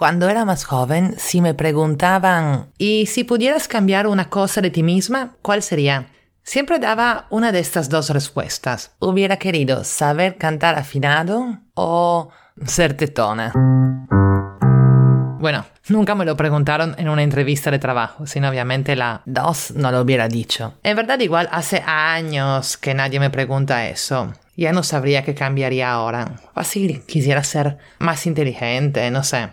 Cuando 0.00 0.30
era 0.30 0.46
más 0.46 0.64
joven, 0.64 1.14
si 1.18 1.42
me 1.42 1.52
preguntaban, 1.52 2.72
¿y 2.78 3.04
si 3.04 3.22
pudieras 3.22 3.68
cambiar 3.68 4.06
una 4.06 4.30
cosa 4.30 4.62
de 4.62 4.70
ti 4.70 4.82
misma, 4.82 5.36
cuál 5.42 5.62
sería? 5.62 6.06
Siempre 6.42 6.78
daba 6.78 7.26
una 7.28 7.52
de 7.52 7.58
estas 7.58 7.90
dos 7.90 8.08
respuestas. 8.08 8.92
Hubiera 8.98 9.36
querido 9.36 9.84
saber 9.84 10.38
cantar 10.38 10.78
afinado 10.78 11.58
o 11.74 12.30
ser 12.64 12.96
tetona. 12.96 13.52
Bueno, 15.38 15.66
nunca 15.90 16.14
me 16.14 16.24
lo 16.24 16.36
preguntaron 16.36 16.94
en 16.98 17.08
una 17.08 17.22
entrevista 17.22 17.70
de 17.70 17.78
trabajo, 17.78 18.26
sino 18.26 18.48
obviamente 18.48 18.96
la 18.96 19.22
dos 19.26 19.72
no 19.72 19.90
lo 19.90 20.00
hubiera 20.00 20.28
dicho. 20.28 20.74
En 20.82 20.96
verdad 20.96 21.18
igual 21.20 21.48
hace 21.52 21.82
años 21.86 22.76
que 22.76 22.94
nadie 22.94 23.20
me 23.20 23.30
pregunta 23.30 23.88
eso. 23.88 24.32
Ya 24.56 24.72
no 24.72 24.82
sabría 24.82 25.24
qué 25.24 25.34
cambiaría 25.34 25.90
ahora. 25.90 26.34
Fácil, 26.54 27.02
quisiera 27.06 27.42
ser 27.42 27.78
más 27.98 28.26
inteligente, 28.26 29.10
no 29.10 29.22
sé. 29.22 29.48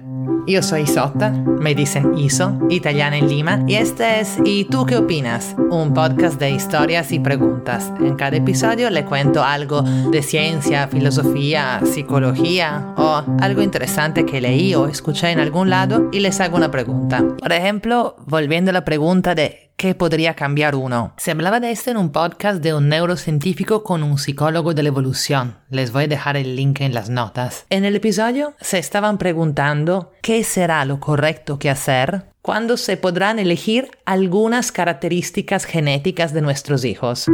Yo 0.48 0.62
soy 0.62 0.82
Isotta, 0.82 1.30
me 1.30 1.76
dicen 1.76 2.18
Iso, 2.18 2.60
italiana 2.70 3.18
en 3.18 3.30
Lima, 3.30 3.64
y 3.68 3.76
este 3.76 4.22
es 4.22 4.38
¿Y 4.44 4.66
tú 4.66 4.86
qué 4.86 4.98
opinas? 4.98 5.56
Un 5.70 5.94
podcast 5.94 6.40
de 6.40 6.52
historias 6.52 7.12
y 7.12 7.20
preguntas. 7.20 7.92
En 8.00 8.16
cada 8.16 8.38
episodio 8.38 8.90
le 8.90 9.06
cuento 9.06 9.44
algo 9.44 9.82
de 9.82 10.22
ciencia, 10.24 10.88
filosofía, 10.88 11.82
psicología 11.86 12.94
o 12.98 13.24
algo 13.42 13.62
interesante 13.62 14.26
que 14.26 14.42
leí 14.42 14.74
o 14.74 14.88
escuché 14.88 15.32
en 15.32 15.40
algún 15.40 15.70
lado 15.70 16.10
y 16.12 16.20
les 16.28 16.42
hago 16.42 16.58
una 16.58 16.70
pregunta. 16.70 17.24
Por 17.40 17.54
ejemplo, 17.54 18.18
volviendo 18.26 18.72
a 18.72 18.74
la 18.74 18.84
pregunta 18.84 19.34
de 19.34 19.72
¿Qué 19.78 19.96
podría 19.96 20.34
cambiar 20.34 20.76
uno? 20.76 21.14
Se 21.18 21.32
hablaba 21.32 21.60
de 21.60 21.72
esto 21.72 21.92
en 21.92 21.98
un 21.98 22.12
podcast 22.12 22.62
de 22.62 22.74
un 22.74 22.90
neurocientífico 22.90 23.84
con 23.84 24.04
un 24.04 24.18
psicólogo 24.18 24.74
de 24.74 24.82
la 24.84 24.90
evolución. 24.90 25.60
Les 25.70 25.94
voy 25.94 26.06
a 26.06 26.08
dejar 26.08 26.36
el 26.36 26.56
link 26.56 26.82
en 26.82 26.94
las 26.96 27.10
notas. 27.10 27.66
En 27.70 27.86
el 27.86 27.96
episodio 27.96 28.56
se 28.60 28.80
estaban 28.80 29.20
preguntando 29.20 30.12
qué 30.22 30.44
será 30.44 30.84
lo 30.84 31.00
correcto 31.00 31.60
que 31.60 31.70
hacer 31.70 32.26
cuando 32.42 32.76
se 32.76 32.98
podrán 32.98 33.40
elegir 33.40 33.92
algunas 34.04 34.74
características 34.74 35.64
genéticas 35.64 36.34
de 36.34 36.42
nuestros 36.42 36.84
hijos 36.84 37.28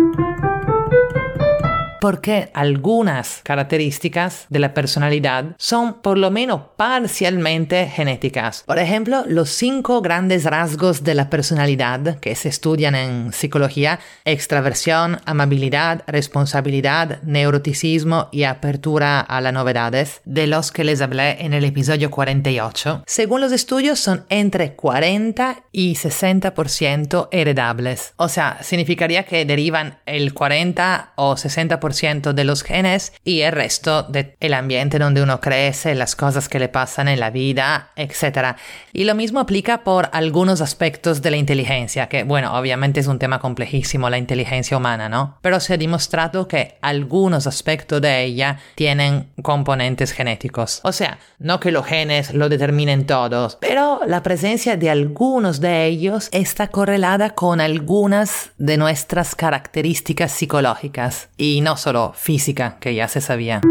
porque 2.03 2.51
algunas 2.53 3.39
características 3.43 4.47
de 4.49 4.59
la 4.59 4.73
personalidad 4.73 5.55
son 5.57 6.01
por 6.01 6.17
lo 6.17 6.31
menos 6.31 6.59
parcialmente 6.75 7.87
genéticas. 7.87 8.65
Por 8.67 8.77
ejemplo, 8.77 9.23
los 9.25 9.51
cinco 9.51 10.01
grandes 10.01 10.43
rasgos 10.43 11.05
de 11.05 11.15
la 11.15 11.29
personalidad 11.29 12.19
que 12.19 12.35
se 12.35 12.49
estudian 12.49 12.95
en 12.95 13.31
psicología, 13.31 14.01
extraversión, 14.25 15.21
amabilidad, 15.23 16.03
responsabilidad, 16.05 17.23
neuroticismo 17.23 18.27
y 18.33 18.43
apertura 18.43 19.21
a 19.21 19.39
las 19.39 19.53
novedades, 19.53 20.19
de 20.25 20.47
los 20.47 20.73
que 20.73 20.83
les 20.83 20.99
hablé 20.99 21.45
en 21.45 21.53
el 21.53 21.63
episodio 21.63 22.11
48, 22.11 23.03
según 23.07 23.39
los 23.39 23.53
estudios 23.53 23.97
son 23.97 24.25
entre 24.27 24.73
40 24.75 25.63
y 25.71 25.93
60% 25.95 27.29
heredables. 27.31 28.13
O 28.17 28.27
sea, 28.27 28.57
significaría 28.61 29.23
que 29.23 29.45
derivan 29.45 29.99
el 30.05 30.33
40 30.33 31.13
o 31.15 31.35
60% 31.35 31.92
de 32.01 32.43
los 32.43 32.63
genes 32.63 33.13
y 33.23 33.41
el 33.41 33.51
resto 33.51 34.03
del 34.03 34.53
ambiente 34.53 34.99
donde 34.99 35.21
uno 35.21 35.39
crece, 35.39 35.95
las 35.95 36.15
cosas 36.15 36.49
que 36.49 36.59
le 36.59 36.67
pasan 36.67 37.07
en 37.07 37.19
la 37.19 37.29
vida, 37.29 37.91
etc. 37.95 38.55
Y 38.93 39.03
lo 39.03 39.15
mismo 39.15 39.39
aplica 39.39 39.83
por 39.83 40.09
algunos 40.11 40.61
aspectos 40.61 41.21
de 41.21 41.31
la 41.31 41.37
inteligencia, 41.37 42.09
que 42.09 42.23
bueno, 42.23 42.57
obviamente 42.57 42.99
es 42.99 43.07
un 43.07 43.19
tema 43.19 43.39
complejísimo 43.39 44.09
la 44.09 44.17
inteligencia 44.17 44.75
humana, 44.75 45.07
¿no? 45.07 45.37
Pero 45.41 45.59
se 45.59 45.75
ha 45.75 45.77
demostrado 45.77 46.47
que 46.47 46.77
algunos 46.81 47.45
aspectos 47.47 48.01
de 48.01 48.23
ella 48.23 48.57
tienen 48.75 49.31
componentes 49.41 50.11
genéticos. 50.11 50.81
O 50.83 50.91
sea, 50.91 51.19
no 51.39 51.59
que 51.59 51.71
los 51.71 51.85
genes 51.85 52.33
lo 52.33 52.49
determinen 52.49 53.05
todos, 53.05 53.57
pero 53.61 54.01
la 54.07 54.23
presencia 54.23 54.77
de 54.77 54.89
algunos 54.89 55.61
de 55.61 55.85
ellos 55.85 56.29
está 56.31 56.67
correlada 56.67 57.31
con 57.31 57.61
algunas 57.61 58.51
de 58.57 58.77
nuestras 58.77 59.35
características 59.35 60.31
psicológicas 60.31 61.29
y 61.37 61.61
no 61.61 61.77
solo 61.83 62.13
física, 62.15 62.77
que 62.79 62.95
ya 62.95 63.07
se 63.07 63.21
sabía. 63.21 63.61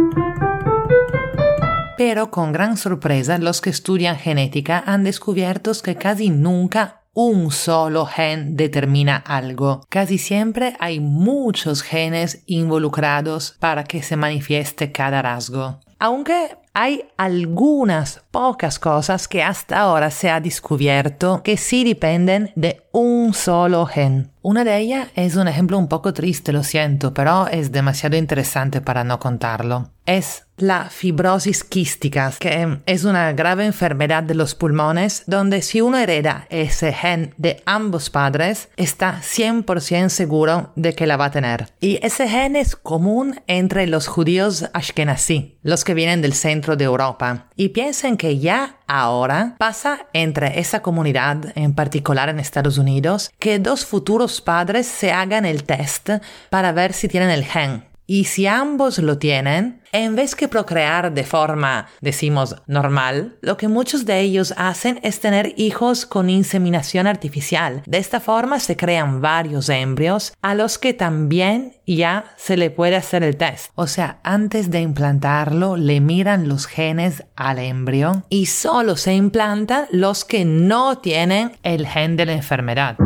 Pero 1.96 2.30
con 2.30 2.52
gran 2.52 2.76
sorpresa, 2.76 3.38
los 3.38 3.60
que 3.60 3.70
estudian 3.70 4.16
genética 4.16 4.82
han 4.86 5.04
descubierto 5.04 5.72
que 5.82 5.96
casi 5.96 6.30
nunca 6.30 7.02
un 7.14 7.50
solo 7.50 8.06
gen 8.06 8.56
determina 8.56 9.16
algo. 9.16 9.82
Casi 9.88 10.18
siempre 10.18 10.74
hay 10.80 10.98
muchos 10.98 11.82
genes 11.82 12.42
involucrados 12.46 13.56
para 13.60 13.84
que 13.84 14.02
se 14.02 14.16
manifieste 14.16 14.92
cada 14.92 15.22
rasgo. 15.22 15.80
Aunque 15.98 16.56
hay 16.74 17.04
algunas 17.16 18.24
pocas 18.30 18.78
cosas 18.78 19.28
que 19.28 19.42
hasta 19.42 19.78
ahora 19.78 20.10
se 20.10 20.30
ha 20.30 20.40
descubierto 20.40 21.42
que 21.44 21.56
sí 21.56 21.84
dependen 21.84 22.50
de 22.56 22.82
un 22.92 23.34
solo 23.34 23.86
gen. 23.86 24.31
Una 24.44 24.64
de 24.64 24.76
ellas 24.76 25.08
es 25.14 25.36
un 25.36 25.46
ejemplo 25.46 25.78
un 25.78 25.86
poco 25.86 26.12
triste, 26.12 26.52
lo 26.52 26.64
siento, 26.64 27.14
pero 27.14 27.46
es 27.46 27.70
demasiado 27.70 28.16
interesante 28.16 28.80
para 28.80 29.04
no 29.04 29.20
contarlo. 29.20 29.90
Es 30.04 30.46
la 30.56 30.90
fibrosis 30.90 31.62
quística, 31.62 32.32
que 32.40 32.78
es 32.86 33.04
una 33.04 33.32
grave 33.32 33.64
enfermedad 33.64 34.24
de 34.24 34.34
los 34.34 34.56
pulmones 34.56 35.22
donde 35.26 35.62
si 35.62 35.80
uno 35.80 35.96
hereda 35.96 36.46
ese 36.50 36.92
gen 36.92 37.34
de 37.36 37.62
ambos 37.66 38.10
padres, 38.10 38.68
está 38.76 39.20
100% 39.20 40.08
seguro 40.08 40.72
de 40.74 40.94
que 40.94 41.06
la 41.06 41.16
va 41.16 41.26
a 41.26 41.30
tener. 41.30 41.68
Y 41.80 42.00
ese 42.02 42.28
gen 42.28 42.56
es 42.56 42.74
común 42.74 43.40
entre 43.46 43.86
los 43.86 44.08
judíos 44.08 44.68
ashkenazí, 44.72 45.58
los 45.62 45.84
que 45.84 45.94
vienen 45.94 46.20
del 46.20 46.34
centro 46.34 46.76
de 46.76 46.84
Europa 46.84 47.46
y 47.54 47.68
piensen 47.68 48.16
que 48.16 48.38
ya 48.38 48.76
ahora 49.00 49.54
pasa 49.58 50.06
entre 50.12 50.60
esa 50.60 50.82
comunidad, 50.82 51.52
en 51.54 51.74
particular 51.74 52.28
en 52.28 52.38
Estados 52.38 52.78
Unidos, 52.78 53.30
que 53.38 53.58
dos 53.58 53.86
futuros 53.86 54.40
padres 54.40 54.86
se 54.86 55.12
hagan 55.12 55.46
el 55.46 55.64
test 55.64 56.10
para 56.50 56.72
ver 56.72 56.92
si 56.92 57.08
tienen 57.08 57.30
el 57.30 57.44
gen. 57.44 57.91
Y 58.06 58.24
si 58.24 58.46
ambos 58.46 58.98
lo 58.98 59.18
tienen, 59.18 59.82
en 59.92 60.16
vez 60.16 60.34
que 60.34 60.48
procrear 60.48 61.12
de 61.12 61.24
forma, 61.24 61.86
decimos, 62.00 62.56
normal, 62.66 63.36
lo 63.42 63.56
que 63.56 63.68
muchos 63.68 64.06
de 64.06 64.20
ellos 64.20 64.54
hacen 64.56 64.98
es 65.02 65.20
tener 65.20 65.54
hijos 65.56 66.06
con 66.06 66.30
inseminación 66.30 67.06
artificial. 67.06 67.82
De 67.86 67.98
esta 67.98 68.18
forma 68.18 68.58
se 68.58 68.76
crean 68.76 69.20
varios 69.20 69.68
embrios 69.68 70.32
a 70.42 70.54
los 70.54 70.78
que 70.78 70.94
también 70.94 71.76
ya 71.86 72.24
se 72.36 72.56
le 72.56 72.70
puede 72.70 72.96
hacer 72.96 73.22
el 73.22 73.36
test. 73.36 73.70
O 73.74 73.86
sea, 73.86 74.18
antes 74.24 74.70
de 74.70 74.80
implantarlo, 74.80 75.76
le 75.76 76.00
miran 76.00 76.48
los 76.48 76.66
genes 76.66 77.24
al 77.36 77.58
embrión 77.58 78.24
y 78.28 78.46
solo 78.46 78.96
se 78.96 79.14
implantan 79.14 79.86
los 79.90 80.24
que 80.24 80.44
no 80.44 80.98
tienen 80.98 81.52
el 81.62 81.86
gen 81.86 82.16
de 82.16 82.26
la 82.26 82.32
enfermedad. 82.32 82.96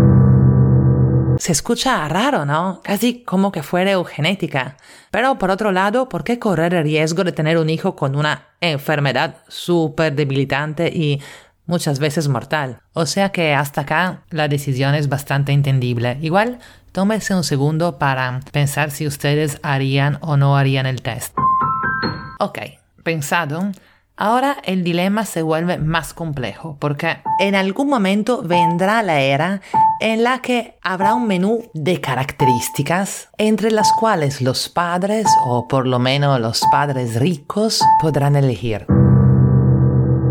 Se 1.39 1.53
escucha 1.53 2.09
raro, 2.09 2.45
¿no? 2.45 2.81
Casi 2.83 3.23
como 3.23 3.53
que 3.53 3.63
fuera 3.63 3.93
eugenética. 3.93 4.77
Pero 5.11 5.39
por 5.39 5.51
otro 5.51 5.73
lado, 5.73 6.09
¿por 6.09 6.25
qué 6.25 6.39
correr 6.39 6.75
el 6.75 6.85
riesgo 6.85 7.25
de 7.25 7.33
tener 7.33 7.59
un 7.59 7.71
hijo 7.71 7.97
con 7.97 8.17
una 8.17 8.49
enfermedad 8.61 9.37
súper 9.49 10.15
debilitante 10.15 10.89
y 10.89 11.21
muchas 11.67 11.99
veces 11.99 12.29
mortal? 12.29 12.81
O 12.93 13.07
sea 13.07 13.31
que 13.31 13.55
hasta 13.55 13.83
acá 13.83 14.23
la 14.31 14.49
decisión 14.49 14.95
es 14.95 15.09
bastante 15.09 15.53
entendible. 15.53 16.19
Igual, 16.21 16.59
tómese 16.93 17.35
un 17.35 17.45
segundo 17.45 17.99
para 17.99 18.41
pensar 18.53 18.91
si 18.91 19.07
ustedes 19.07 19.59
harían 19.63 20.19
o 20.23 20.37
no 20.37 20.57
harían 20.57 20.87
el 20.87 21.03
test. 21.03 21.37
Ok, 22.39 22.59
pensado, 23.03 23.73
Ahora 24.19 24.57
el 24.65 24.83
dilema 24.83 25.27
se 25.27 25.43
vuelve 25.43 25.77
más 25.77 26.15
complejo 26.15 26.79
porque 26.81 27.19
en 27.39 27.55
algún 27.55 27.89
momento 27.89 28.41
vendrá 28.43 29.03
la 29.03 29.21
era 29.21 29.61
en 30.01 30.25
la 30.25 30.41
que 30.41 30.79
habrá 30.81 31.13
un 31.13 31.27
menú 31.27 31.65
de 31.75 32.01
características 32.01 33.29
entre 33.37 33.71
las 33.71 33.93
cuales 33.93 34.41
los 34.41 34.71
padres, 34.71 35.27
o 35.45 35.69
por 35.69 35.87
lo 35.87 35.99
menos 35.99 36.41
los 36.41 36.63
padres 36.73 37.21
ricos, 37.21 37.83
podrán 38.01 38.37
elegir. 38.37 38.87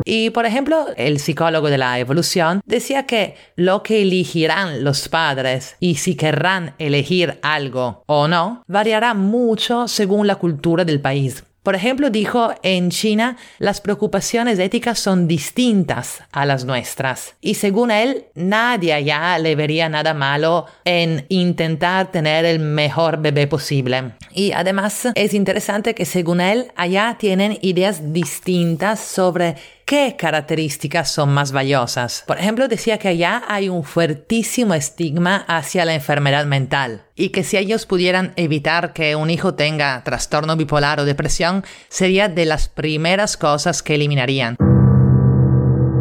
Y 0.04 0.32
por 0.32 0.48
ejemplo, 0.48 0.88
el 0.98 1.20
psicólogo 1.20 1.70
de 1.70 1.78
la 1.78 2.00
evolución 2.00 2.62
decía 2.66 3.06
que 3.06 3.36
lo 3.56 3.84
que 3.84 4.02
elegirán 4.02 4.84
los 4.84 5.10
padres 5.10 5.76
y 5.80 5.96
si 5.96 6.16
querrán 6.16 6.74
elegir 6.80 7.40
algo 7.44 8.04
o 8.08 8.28
no 8.28 8.64
variará 8.68 9.14
mucho 9.14 9.88
según 9.88 10.26
la 10.26 10.38
cultura 10.38 10.86
del 10.86 11.02
país. 11.02 11.44
Por 11.66 11.74
ejemplo, 11.74 12.12
dijo, 12.12 12.54
en 12.62 12.92
China 12.92 13.38
las 13.58 13.82
preocupaciones 13.82 14.60
éticas 14.60 15.00
son 15.00 15.28
distintas 15.28 16.22
a 16.32 16.46
las 16.46 16.64
nuestras 16.64 17.34
y 17.42 17.56
según 17.56 17.90
él, 17.90 18.26
nadie 18.36 18.94
allá 18.94 19.40
le 19.40 19.56
vería 19.56 19.90
nada 19.90 20.14
malo 20.14 20.68
en 20.84 21.26
intentar 21.28 22.12
tener 22.12 22.46
el 22.46 22.60
mejor 22.60 23.20
bebé 23.20 23.48
posible. 23.48 24.12
Y 24.32 24.52
además 24.52 25.08
es 25.16 25.34
interesante 25.34 25.96
que 25.96 26.06
según 26.06 26.40
él, 26.40 26.68
allá 26.76 27.16
tienen 27.18 27.58
ideas 27.64 28.14
distintas 28.14 29.00
sobre 29.00 29.56
qué 29.86 30.16
características 30.18 31.12
son 31.12 31.34
más 31.34 31.52
valiosas. 31.52 32.24
Por 32.28 32.40
ejemplo, 32.40 32.68
decía 32.68 32.98
que 32.98 33.10
allá 33.10 33.44
hay 33.48 33.70
un 33.70 33.84
fuertísimo 33.84 34.74
estigma 34.74 35.46
hacia 35.48 35.86
la 35.86 35.94
enfermedad 35.94 36.46
mental 36.46 37.04
y 37.16 37.30
que 37.30 37.44
si 37.44 37.58
ellos 37.58 37.86
pudieran 37.86 38.34
evitar 38.36 38.94
que 38.94 39.16
un 39.16 39.30
hijo 39.30 39.54
tenga 39.54 40.04
trastorno 40.04 40.58
bipolar 40.58 41.00
o 41.00 41.06
depresión, 41.06 41.64
sería 41.88 42.28
de 42.28 42.46
las 42.46 42.68
primeras 42.68 43.38
cosas 43.38 43.84
que 43.84 43.96
eliminarían. 43.96 44.58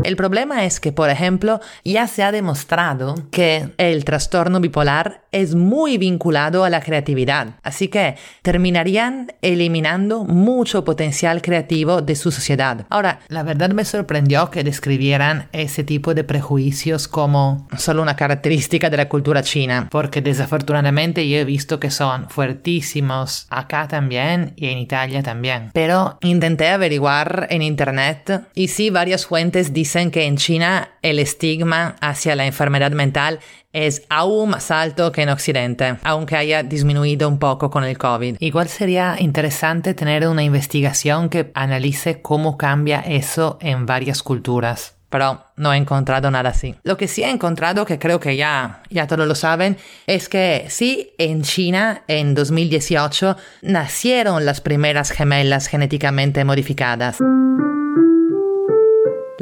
El 0.04 0.16
problema 0.16 0.64
es 0.66 0.80
que, 0.80 0.92
por 0.92 1.08
ejemplo, 1.08 1.60
ya 1.82 2.06
se 2.06 2.22
ha 2.22 2.30
demostrado 2.30 3.14
que 3.30 3.70
el 3.78 4.04
trastorno 4.04 4.60
bipolar 4.60 5.22
es 5.32 5.54
muy 5.54 5.98
vinculado 5.98 6.62
a 6.62 6.70
la 6.70 6.80
creatividad, 6.80 7.56
así 7.62 7.88
que 7.88 8.16
terminarían 8.42 9.32
eliminando 9.42 10.24
mucho 10.24 10.84
potencial 10.84 11.40
creativo 11.42 12.02
de 12.02 12.14
su 12.14 12.30
sociedad. 12.30 12.86
Ahora, 12.90 13.20
la 13.28 13.42
verdad 13.42 13.70
me 13.70 13.84
sorprendió 13.84 14.50
que 14.50 14.62
describieran 14.62 15.48
ese 15.52 15.84
tipo 15.84 16.14
de 16.14 16.22
prejuicios 16.22 17.08
como 17.08 17.66
solo 17.78 18.02
una 18.02 18.14
característica 18.14 18.90
de 18.90 18.98
la 18.98 19.08
cultura 19.08 19.42
china, 19.42 19.88
porque 19.90 20.20
desafortunadamente 20.20 21.28
yo 21.28 21.38
he 21.38 21.44
visto 21.44 21.80
que 21.80 21.90
son 21.90 22.28
fuertísimos 22.28 23.46
acá 23.48 23.88
también 23.88 24.52
y 24.56 24.66
en 24.68 24.78
Italia 24.78 25.22
también. 25.22 25.70
Pero 25.72 26.18
intenté 26.20 26.68
averiguar 26.68 27.46
en 27.50 27.62
internet 27.62 28.48
y 28.54 28.68
sí 28.68 28.90
varias 28.90 29.26
fuentes 29.26 29.72
dicen 29.72 29.93
que 30.10 30.24
en 30.24 30.36
China 30.36 30.90
el 31.02 31.18
estigma 31.18 31.96
hacia 32.00 32.34
la 32.36 32.46
enfermedad 32.46 32.90
mental 32.92 33.40
es 33.72 34.02
aún 34.08 34.50
más 34.50 34.70
alto 34.70 35.12
que 35.12 35.22
en 35.22 35.28
Occidente, 35.28 35.96
aunque 36.02 36.36
haya 36.36 36.62
disminuido 36.62 37.28
un 37.28 37.38
poco 37.38 37.70
con 37.70 37.84
el 37.84 37.96
COVID. 37.96 38.36
Igual 38.40 38.68
sería 38.68 39.16
interesante 39.18 39.94
tener 39.94 40.26
una 40.26 40.42
investigación 40.42 41.28
que 41.28 41.50
analice 41.54 42.22
cómo 42.22 42.58
cambia 42.58 43.00
eso 43.00 43.58
en 43.60 43.86
varias 43.86 44.22
culturas 44.22 44.94
pero 45.14 45.44
no 45.54 45.72
he 45.72 45.76
encontrado 45.76 46.28
nada 46.28 46.50
así. 46.50 46.74
Lo 46.82 46.96
que 46.96 47.06
sí 47.06 47.22
he 47.22 47.30
encontrado, 47.30 47.86
que 47.86 48.00
creo 48.00 48.18
que 48.18 48.36
ya, 48.36 48.82
ya 48.90 49.06
todos 49.06 49.28
lo 49.28 49.36
saben, 49.36 49.76
es 50.08 50.28
que 50.28 50.66
sí, 50.70 51.12
en 51.18 51.42
China, 51.42 52.02
en 52.08 52.34
2018, 52.34 53.36
nacieron 53.62 54.44
las 54.44 54.60
primeras 54.60 55.12
gemelas 55.12 55.68
genéticamente 55.68 56.44
modificadas. 56.44 57.18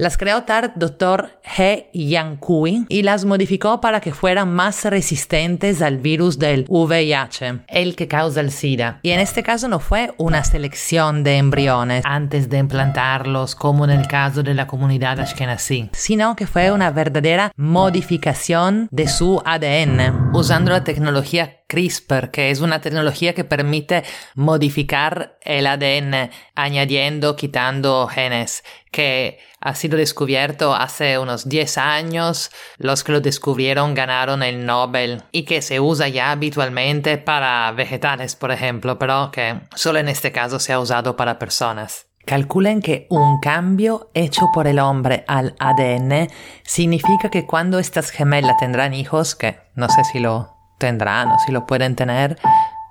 Las 0.03 0.19
creó 0.19 0.43
tal 0.43 0.73
Dr. 0.75 1.39
He 1.57 1.89
Yankui 1.95 2.87
y 2.89 3.03
las 3.05 3.25
modificó 3.25 3.81
para 3.81 4.01
que 4.01 4.13
fueran 4.13 4.53
más 4.53 4.85
resistentes 4.85 5.81
al 5.81 5.99
virus 5.99 6.41
del 6.41 6.67
VIH, 6.69 7.61
el 7.69 7.95
que 7.95 8.09
causa 8.09 8.41
el 8.41 8.51
SIDA. 8.51 8.99
Y 9.03 9.11
en 9.11 9.21
este 9.21 9.45
caso 9.45 9.69
no 9.69 9.79
fue 9.79 10.13
una 10.19 10.43
selección 10.43 11.23
de 11.23 11.37
embriones 11.37 12.05
antes 12.05 12.49
de 12.49 12.59
implantarlos, 12.59 13.55
como 13.55 13.85
en 13.85 13.93
el 13.93 14.09
caso 14.09 14.43
de 14.43 14.55
la 14.55 14.67
comunidad 14.67 15.21
ashkenazí, 15.21 15.89
sino 15.93 16.35
que 16.35 16.49
fue 16.49 16.73
una 16.73 16.91
verdadera 16.91 17.53
modificación 17.55 18.89
de 18.91 19.07
su 19.07 19.41
ADN, 19.45 20.35
usando 20.35 20.73
la 20.73 20.83
tecnología 20.83 21.62
CRISPR, 21.73 22.31
que 22.31 22.51
es 22.51 22.61
una 22.61 22.83
tecnología 22.83 23.33
que 23.33 23.45
permite 23.45 24.05
modificar 24.35 25.39
el 25.41 25.67
ADN 25.67 26.31
añadiendo, 26.55 27.35
quitando 27.35 28.07
genes, 28.09 28.63
que 28.91 29.39
ha 29.59 29.75
sido 29.75 29.97
descubierto 29.97 30.75
hace 30.75 31.19
unos 31.19 31.49
10 31.49 31.79
años. 31.79 32.51
Los 32.77 33.05
que 33.05 33.13
lo 33.13 33.23
descubrieron 33.23 33.95
ganaron 33.95 34.43
el 34.43 34.67
Nobel 34.67 35.23
y 35.33 35.45
que 35.45 35.63
se 35.63 35.81
usa 35.81 36.09
ya 36.09 36.31
habitualmente 36.31 37.17
para 37.17 37.73
vegetales, 37.73 38.37
por 38.37 38.53
ejemplo, 38.53 38.99
pero 38.99 39.31
que 39.33 39.61
solo 39.75 39.99
en 39.99 40.11
este 40.11 40.31
caso 40.31 40.59
se 40.59 40.75
ha 40.75 40.79
usado 40.79 41.17
para 41.17 41.39
personas. 41.39 42.07
Calculen 42.27 42.83
que 42.83 43.07
un 43.09 43.41
cambio 43.41 44.11
hecho 44.13 44.51
por 44.53 44.67
el 44.67 44.79
hombre 44.79 45.25
al 45.27 45.57
ADN 45.59 46.29
significa 46.65 47.31
que 47.31 47.47
cuando 47.47 47.79
estas 47.79 48.11
gemelas 48.11 48.59
tendrán 48.59 48.93
hijos, 48.93 49.35
que 49.35 49.59
no 49.75 49.89
sé 49.89 50.05
si 50.05 50.21
lo 50.21 50.52
tendrán 50.83 51.29
o 51.29 51.39
si 51.39 51.53
lo 51.53 51.65
pueden 51.65 51.95
tener, 51.95 52.39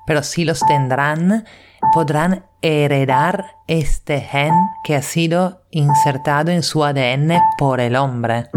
pero 0.08 0.24
si 0.24 0.46
los 0.46 0.62
tendrán, 0.66 1.46
podrán 1.94 2.46
heredar 2.62 3.58
este 3.68 4.22
gen 4.22 4.54
que 4.84 4.96
ha 4.96 5.02
sido 5.02 5.64
insertado 5.72 6.52
en 6.52 6.64
su 6.64 6.84
ADN 6.84 7.40
por 7.58 7.82
el 7.82 7.96
hombre. 7.98 8.48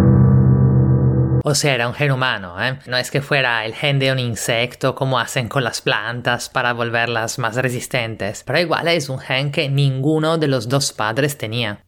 O 1.42 1.54
sea, 1.54 1.74
era 1.74 1.88
un 1.88 1.94
gen 1.94 2.12
humano, 2.12 2.62
¿eh? 2.62 2.78
No 2.86 2.96
es 2.96 3.10
que 3.10 3.20
fuera 3.20 3.66
el 3.66 3.74
gen 3.74 3.98
de 3.98 4.12
un 4.12 4.18
insecto 4.18 4.94
como 4.94 5.18
hacen 5.18 5.48
con 5.48 5.64
las 5.64 5.82
plantas 5.82 6.48
para 6.48 6.72
volverlas 6.72 7.38
más 7.38 7.56
resistentes, 7.56 8.44
pero 8.44 8.60
igual 8.60 8.88
es 8.88 9.08
un 9.08 9.18
gen 9.18 9.50
que 9.50 9.68
ninguno 9.68 10.38
de 10.38 10.48
los 10.48 10.68
dos 10.68 10.92
padres 10.92 11.36
tenía. 11.36 11.80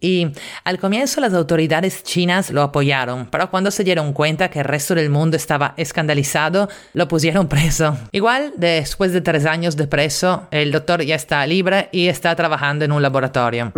Y 0.00 0.32
al 0.64 0.78
comienzo 0.78 1.20
las 1.20 1.32
autoridades 1.32 2.02
chinas 2.02 2.50
lo 2.50 2.62
apoyaron, 2.62 3.26
pero 3.30 3.50
cuando 3.50 3.70
se 3.70 3.84
dieron 3.84 4.12
cuenta 4.12 4.50
que 4.50 4.60
el 4.60 4.64
resto 4.66 4.94
del 4.94 5.10
mundo 5.10 5.36
estaba 5.36 5.74
escandalizado, 5.76 6.68
lo 6.92 7.08
pusieron 7.08 7.48
preso. 7.48 7.96
Igual, 8.12 8.52
después 8.56 9.12
de 9.12 9.20
tres 9.20 9.46
años 9.46 9.76
de 9.76 9.86
preso, 9.86 10.46
el 10.50 10.72
doctor 10.72 11.02
ya 11.02 11.14
está 11.14 11.46
libre 11.46 11.88
y 11.92 12.08
está 12.08 12.34
trabajando 12.36 12.84
en 12.84 12.92
un 12.92 13.02
laboratorio. 13.02 13.72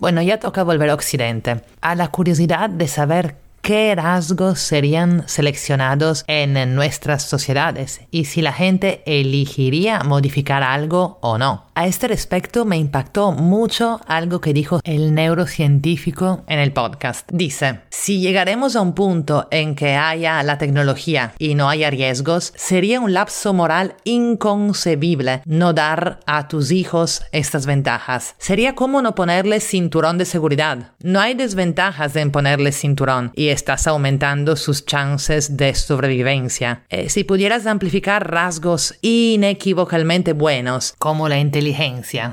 Bueno, 0.00 0.22
ya 0.22 0.40
toca 0.40 0.62
volver 0.62 0.88
a 0.88 0.94
Occidente, 0.94 1.60
a 1.82 1.94
la 1.94 2.08
curiosidad 2.08 2.70
de 2.70 2.88
saber 2.88 3.36
qué 3.60 3.94
rasgos 3.94 4.58
serían 4.58 5.28
seleccionados 5.28 6.24
en 6.26 6.74
nuestras 6.74 7.22
sociedades 7.22 8.00
y 8.10 8.24
si 8.24 8.40
la 8.40 8.52
gente 8.52 9.02
elegiría 9.04 10.00
modificar 10.00 10.62
algo 10.62 11.18
o 11.20 11.38
no. 11.38 11.66
A 11.80 11.86
este 11.86 12.08
respecto 12.08 12.66
me 12.66 12.76
impactó 12.76 13.32
mucho 13.32 14.02
algo 14.06 14.42
que 14.42 14.52
dijo 14.52 14.80
el 14.84 15.14
neurocientífico 15.14 16.44
en 16.46 16.58
el 16.58 16.74
podcast. 16.74 17.26
Dice, 17.32 17.80
si 17.88 18.20
llegaremos 18.20 18.76
a 18.76 18.82
un 18.82 18.92
punto 18.92 19.48
en 19.50 19.74
que 19.74 19.94
haya 19.94 20.42
la 20.42 20.58
tecnología 20.58 21.32
y 21.38 21.54
no 21.54 21.70
haya 21.70 21.88
riesgos, 21.88 22.52
sería 22.54 23.00
un 23.00 23.14
lapso 23.14 23.54
moral 23.54 23.94
inconcebible 24.04 25.40
no 25.46 25.72
dar 25.72 26.20
a 26.26 26.48
tus 26.48 26.70
hijos 26.70 27.22
estas 27.32 27.64
ventajas. 27.64 28.34
Sería 28.36 28.74
como 28.74 29.00
no 29.00 29.14
ponerles 29.14 29.66
cinturón 29.66 30.18
de 30.18 30.26
seguridad. 30.26 30.92
No 31.02 31.18
hay 31.18 31.32
desventajas 31.32 32.14
en 32.16 32.30
ponerles 32.30 32.76
cinturón 32.76 33.32
y 33.34 33.48
estás 33.48 33.86
aumentando 33.86 34.56
sus 34.56 34.84
chances 34.84 35.56
de 35.56 35.74
sobrevivencia. 35.74 36.82
Eh, 36.90 37.08
si 37.08 37.24
pudieras 37.24 37.64
amplificar 37.64 38.30
rasgos 38.30 38.96
inequívocamente 39.00 40.34
buenos, 40.34 40.94
como 40.98 41.30
la 41.30 41.38
inteligencia, 41.38 41.69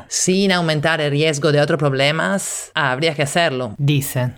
sin 0.07 0.51
aumentar 0.51 1.01
el 1.01 1.11
riesgo 1.11 1.51
de 1.51 1.61
otros 1.61 1.79
problemas, 1.79 2.71
habría 2.73 3.15
que 3.15 3.23
hacerlo, 3.23 3.75
dice. 3.77 4.33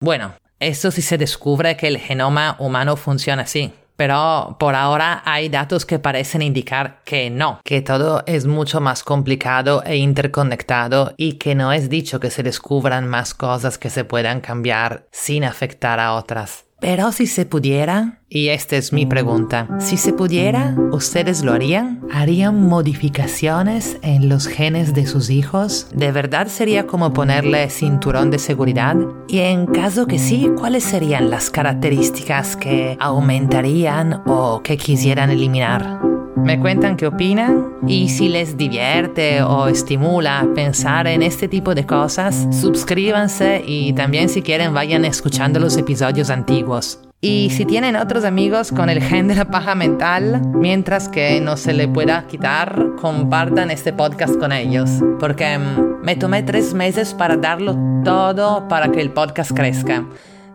Bueno, 0.00 0.34
eso 0.60 0.90
si 0.90 1.02
se 1.02 1.18
descubre 1.18 1.76
que 1.76 1.88
el 1.88 1.98
genoma 1.98 2.56
humano 2.58 2.96
funciona 2.96 3.42
así. 3.42 3.72
Pero 3.96 4.56
por 4.60 4.74
ahora 4.74 5.22
hay 5.24 5.48
datos 5.48 5.86
que 5.86 5.98
parecen 5.98 6.42
indicar 6.42 7.00
que 7.04 7.30
no, 7.30 7.60
que 7.64 7.80
todo 7.80 8.22
es 8.26 8.46
mucho 8.46 8.80
más 8.80 9.02
complicado 9.02 9.82
e 9.84 9.96
interconectado 9.96 11.14
y 11.16 11.34
que 11.34 11.54
no 11.54 11.72
es 11.72 11.88
dicho 11.88 12.20
que 12.20 12.30
se 12.30 12.42
descubran 12.42 13.08
más 13.08 13.32
cosas 13.32 13.78
que 13.78 13.88
se 13.88 14.04
puedan 14.04 14.42
cambiar 14.42 15.06
sin 15.12 15.44
afectar 15.44 15.98
a 15.98 16.12
otras. 16.12 16.65
Pero 16.78 17.10
si 17.10 17.26
se 17.26 17.46
pudiera, 17.46 18.20
y 18.28 18.48
esta 18.48 18.76
es 18.76 18.92
mi 18.92 19.06
pregunta, 19.06 19.66
si 19.78 19.96
se 19.96 20.12
pudiera, 20.12 20.76
¿ustedes 20.92 21.42
lo 21.42 21.52
harían? 21.52 22.02
¿Harían 22.12 22.68
modificaciones 22.68 23.98
en 24.02 24.28
los 24.28 24.46
genes 24.46 24.92
de 24.92 25.06
sus 25.06 25.30
hijos? 25.30 25.88
¿De 25.94 26.12
verdad 26.12 26.48
sería 26.48 26.86
como 26.86 27.14
ponerle 27.14 27.70
cinturón 27.70 28.30
de 28.30 28.38
seguridad? 28.38 28.96
Y 29.26 29.38
en 29.38 29.66
caso 29.66 30.06
que 30.06 30.18
sí, 30.18 30.50
¿cuáles 30.58 30.84
serían 30.84 31.30
las 31.30 31.48
características 31.48 32.56
que 32.56 32.96
aumentarían 33.00 34.22
o 34.26 34.60
que 34.62 34.76
quisieran 34.76 35.30
eliminar? 35.30 36.15
Me 36.46 36.60
cuentan 36.60 36.96
qué 36.96 37.08
opinan 37.08 37.72
y 37.88 38.08
si 38.08 38.28
les 38.28 38.56
divierte 38.56 39.42
o 39.42 39.66
estimula 39.66 40.46
pensar 40.54 41.08
en 41.08 41.24
este 41.24 41.48
tipo 41.48 41.74
de 41.74 41.84
cosas, 41.84 42.46
suscríbanse 42.52 43.64
y 43.66 43.92
también 43.94 44.28
si 44.28 44.42
quieren 44.42 44.72
vayan 44.72 45.04
escuchando 45.04 45.58
los 45.58 45.76
episodios 45.76 46.30
antiguos. 46.30 47.00
Y 47.20 47.50
si 47.50 47.64
tienen 47.64 47.96
otros 47.96 48.24
amigos 48.24 48.70
con 48.70 48.90
el 48.90 49.02
gen 49.02 49.26
de 49.26 49.34
la 49.34 49.46
paja 49.46 49.74
mental, 49.74 50.40
mientras 50.54 51.08
que 51.08 51.40
no 51.40 51.56
se 51.56 51.72
le 51.72 51.88
pueda 51.88 52.28
quitar, 52.28 52.90
compartan 53.00 53.72
este 53.72 53.92
podcast 53.92 54.36
con 54.38 54.52
ellos. 54.52 54.88
Porque 55.18 55.58
mm, 55.58 56.04
me 56.04 56.14
tomé 56.14 56.44
tres 56.44 56.74
meses 56.74 57.12
para 57.12 57.36
darlo 57.36 57.76
todo 58.04 58.68
para 58.68 58.92
que 58.92 59.00
el 59.00 59.10
podcast 59.10 59.50
crezca 59.50 60.06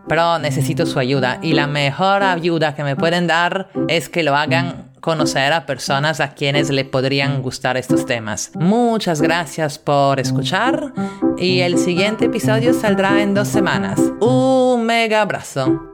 pero 0.08 0.40
necesito 0.40 0.84
su 0.84 0.98
ayuda 0.98 1.38
y 1.42 1.52
la 1.52 1.68
mejor 1.68 2.24
ayuda 2.24 2.74
que 2.74 2.82
me 2.82 2.96
pueden 2.96 3.28
dar 3.28 3.68
es 3.86 4.08
que 4.08 4.24
lo 4.24 4.34
hagan 4.34 4.91
conocer 5.02 5.52
a 5.52 5.66
personas 5.66 6.20
a 6.20 6.32
quienes 6.32 6.70
le 6.70 6.86
podrían 6.86 7.42
gustar 7.42 7.76
estos 7.76 8.06
temas. 8.06 8.52
Muchas 8.54 9.20
gracias 9.20 9.78
por 9.78 10.18
escuchar 10.18 10.94
y 11.36 11.60
el 11.60 11.76
siguiente 11.76 12.26
episodio 12.26 12.72
saldrá 12.72 13.20
en 13.20 13.34
dos 13.34 13.48
semanas. 13.48 14.00
Un 14.20 14.86
mega 14.86 15.20
abrazo. 15.20 15.91